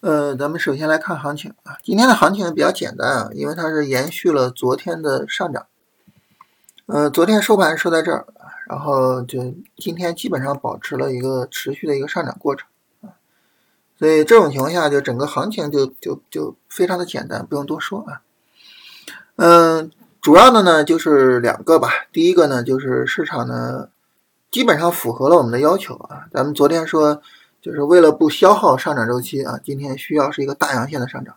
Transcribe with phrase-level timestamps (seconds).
[0.00, 5.66] 呃，咱们首先来看行情啊，今天的行情比较简单啊，因为它是延续了昨天的上涨。
[6.86, 8.24] 呃，昨天收盘收在这儿，
[8.68, 12.68] 然后就今天基本上保持了一个持续的一个上涨过程
[13.02, 13.18] 啊，
[13.98, 18.22] 所以这种情况下，就整个行情就就就非常的简单，不用多说啊。
[19.34, 19.90] 嗯，
[20.20, 23.88] 主要的呢就是两个吧，第一个呢就是市场呢
[24.48, 27.20] 基本上符合了我们的要求啊，咱们昨天说。
[27.60, 31.36] 就是为了不消耗上涨周期啊，今天需要是一个大阳线的上涨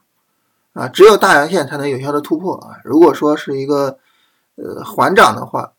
[0.73, 2.77] 啊，只有大阳线才能有效的突破啊。
[2.83, 3.97] 如果说是一个
[4.55, 5.73] 呃缓涨的话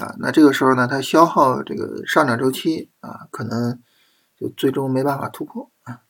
[0.00, 3.80] 啊，那这个时候呢，它消耗这个上涨周期啊，可能
[4.38, 6.02] 就最终没办法突破啊。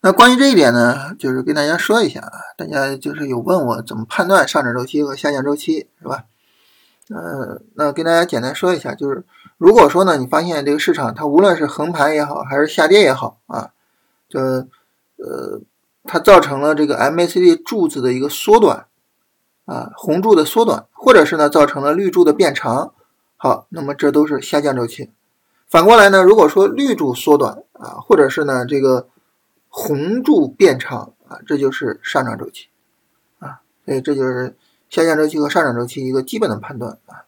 [0.00, 6.24] 那关于这一点呢，就是跟大家说一下啊，大家就是有问我怎么判断上涨周期和下降周期是吧？
[7.08, 9.24] 呃，那跟大家简单说一下，就是
[9.58, 13.72] 如果说呢，你发现这个市场它无论是横盘也好，还是下跌也好啊，
[14.28, 15.60] 就呃，
[16.04, 18.86] 它造成了这个 MACD 柱子的一个缩短
[19.64, 22.94] 啊，红柱的缩短，或者是呢造成了绿柱的变长，
[23.36, 25.10] 好，那么这都是下降周期。
[25.68, 29.08] 反过来呢，如果说绿柱缩短啊，或者是呢这个
[29.68, 32.68] 红柱变长啊，这就是上涨周期
[33.40, 34.56] 啊，所以这就是。
[34.92, 37.24] 下降周期和上涨周期一个基本的判断啊，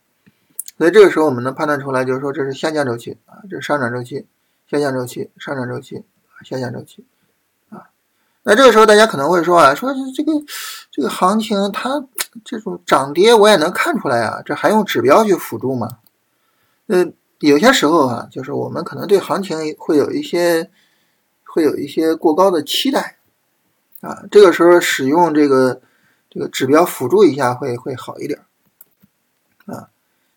[0.77, 4.27] 所以这个时候我们能判断出来，就是说这是下降周期啊，这是上涨周期，
[4.71, 6.05] 下降周期，上涨周期，
[6.45, 7.07] 下降周期
[7.71, 7.89] 啊。
[8.43, 10.33] 那这个时候大家可能会说啊，说这个
[10.91, 12.05] 这个行情它
[12.45, 16.01] 这种涨跌我也能看出来啊，这还用指标去辅助吗？
[16.89, 17.07] 呃，
[17.39, 20.71] 有些时候啊，就是我们可能对行情会有一些
[21.47, 23.17] 会有一些过高的期待
[24.03, 25.81] 啊，这个时候使用这个。
[26.35, 28.41] 这个指标辅助一下会会好一点
[29.67, 29.89] 啊，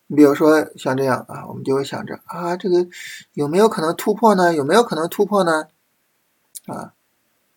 [0.06, 2.88] 你比如说像这样啊，我们就会想着啊，这个
[3.34, 4.54] 有没有可能突破呢？
[4.54, 5.68] 有没有可能突破呢？
[6.68, 6.94] 啊，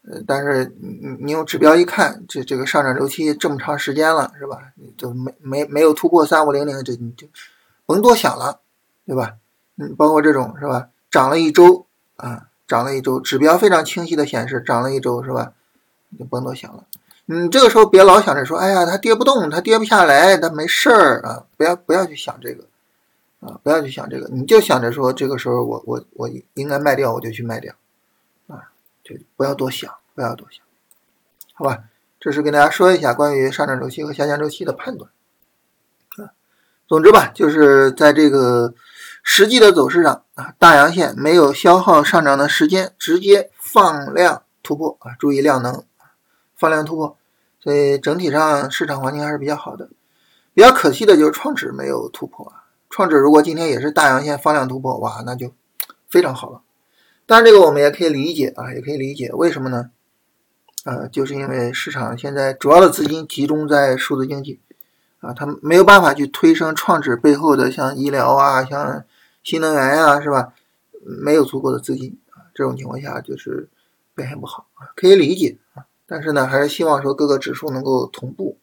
[0.02, 4.72] 呃，但是你你你用指标一看，这这个上涨周期这么长时间了，是吧？
[4.96, 7.26] 就没没没有突破三五零零，这你就
[7.84, 8.60] 甭多想了，
[9.04, 9.36] 对吧？
[9.76, 10.88] 嗯，包括这种是吧？
[11.10, 11.86] 涨了一周
[12.16, 15.52] 啊，涨了一周，指标非常清晰的显示涨了一周，是吧？
[16.08, 16.86] 你就甭多想了。
[17.26, 21.44] 你这个时候别老想着说，哎呀，它跌不动，它跌不下来，它没事儿啊！
[21.56, 22.64] 不要不要去想这个
[23.40, 23.60] 啊！
[23.62, 27.72] 不要去想这个，你就想着说，这个时候我我我应该卖掉，我就去卖掉
[28.48, 28.72] 啊！
[29.04, 30.64] 就不要多想，不要多想，
[31.54, 31.84] 好吧？
[32.18, 35.10] 这是跟大家说一下关于上涨周期和下降周期的判断
[36.18, 36.32] 啊。
[36.88, 38.74] 总之吧，就是在这个
[39.22, 45.14] 实际的走势上啊，大阳线没有消耗上涨的时间，直接放量突破啊！
[45.18, 45.84] 注意量能，
[46.60, 47.16] 放量突破。
[47.58, 49.90] 所以整体上市场环境还是比较好的，
[50.54, 52.64] 比较可惜的就是创指没有突破啊。
[52.88, 55.52] 创指如果今天也是大阳线放量突破，哇，那就
[56.08, 56.62] 非常好了。
[57.26, 59.90] 当然这个我们也可以理解啊，也可以理解为什么呢？
[60.84, 64.58] 呃，就是因为市场现在主要的资金集中在数字经济
[65.20, 69.04] 啊，它没有办法去推升创指背后的像医疗啊、像
[69.42, 70.54] 新能源呀，是吧？
[71.22, 73.68] 没有足够的资金啊，这种情况下就是
[74.14, 75.84] 表现不好啊，可以理解啊。
[76.10, 78.58] 但是呢，还是希望说各个指数能够同步。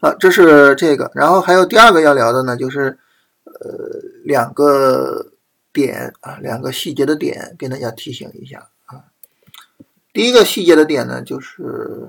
[0.00, 2.98] 啊，这是这个，然后还有第二个要聊的呢，就是
[3.44, 5.30] 呃两个
[5.72, 9.04] 点啊，两个细节的点，跟大家提醒一下啊。
[10.12, 12.08] 第一个细节的点呢，就是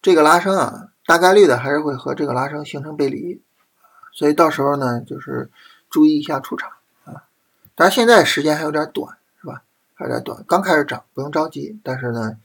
[0.00, 3.42] 这个拉升啊，大概率的还是会和这个拉升形成背离，
[4.12, 5.50] 所以到时候呢，就是
[5.90, 6.70] 注意一下出场
[7.04, 7.24] 啊。
[7.74, 9.18] 但是现在时间还有点短。
[10.04, 11.80] 有点短，刚开始涨，不用着急。
[11.82, 12.36] 但是呢，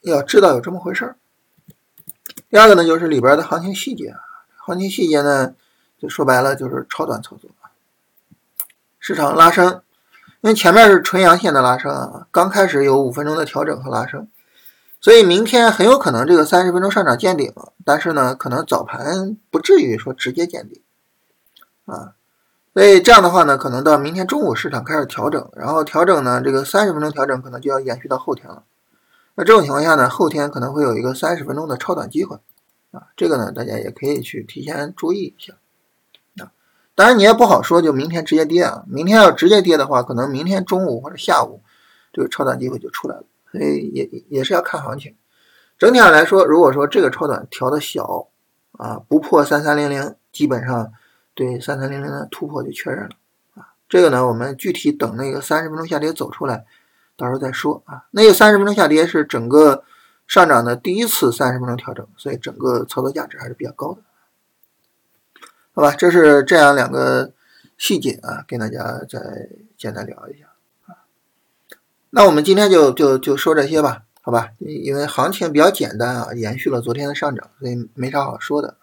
[0.00, 1.16] 要知道有这么回事儿。
[2.50, 4.14] 第二个呢，就是里边的行情细节，
[4.56, 5.54] 行情细节呢，
[5.98, 7.50] 就说白了就是超短操作
[8.98, 9.82] 市场拉升，
[10.40, 14.28] 因为前面是纯阳线的拉升啊，刚开始有五分钟的调整和拉升，
[15.00, 20.82] 所以明天很有可能这个三十分钟上涨见顶，但是呢，可能早盘不至于说直接见顶
[21.84, 22.14] 啊。
[22.76, 28.64] 所以这样的话呢，可能到明天中午市场开始调整，然后调整呢，这个三十分钟调整可能就要延续到后天了。
[29.34, 32.36] 那这种情况下呢，后天可能会有一个三十分钟的超短机会
[32.90, 35.54] 啊，这个呢，大家也可以去提前注意一下
[36.44, 36.52] 啊。
[36.94, 38.84] 当然你也不好说，就明天直接跌啊。
[38.86, 41.62] 明天要直接跌的话，可能明天中午或者下午
[42.12, 43.24] 这个超短机会就出来了。
[43.52, 45.16] 所以也也是要看行情。
[45.78, 48.28] 整体上来说，如果说这个超短调的小
[48.72, 50.92] 啊，不破三三零零，基本上。
[51.36, 53.10] 对三三零零的突破就确认了
[53.54, 56.64] 啊，这个呢，我们具体等那个三十分钟下跌走出来，
[57.14, 58.06] 到时候再说啊。
[58.10, 59.84] 那个三十分钟下跌是整个
[60.26, 64.00] 上涨的第一次三十分钟调整，所以整个操作价值还是比较高的，
[65.74, 65.92] 好吧？
[65.92, 67.32] 这是这样两个
[67.76, 69.20] 细节啊，跟大家再
[69.76, 70.46] 简单聊一下
[70.86, 71.04] 啊。
[72.08, 74.52] 那我们今天就就就说这些吧，好吧？
[74.58, 78.78] 因为行情比较简单啊，延续了昨天的上涨，所以没啥好说的。